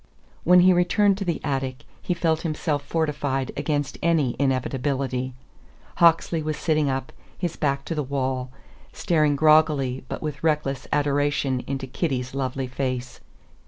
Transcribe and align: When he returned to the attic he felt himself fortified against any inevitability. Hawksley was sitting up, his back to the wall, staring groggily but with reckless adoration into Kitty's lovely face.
When 0.43 0.61
he 0.61 0.73
returned 0.73 1.19
to 1.19 1.25
the 1.25 1.39
attic 1.43 1.83
he 2.01 2.15
felt 2.15 2.41
himself 2.41 2.81
fortified 2.81 3.51
against 3.55 3.99
any 4.01 4.35
inevitability. 4.39 5.35
Hawksley 5.97 6.41
was 6.41 6.57
sitting 6.57 6.89
up, 6.89 7.13
his 7.37 7.55
back 7.55 7.85
to 7.85 7.93
the 7.93 8.01
wall, 8.01 8.49
staring 8.91 9.35
groggily 9.35 10.03
but 10.09 10.23
with 10.23 10.43
reckless 10.43 10.87
adoration 10.91 11.59
into 11.67 11.85
Kitty's 11.85 12.33
lovely 12.33 12.65
face. 12.65 13.19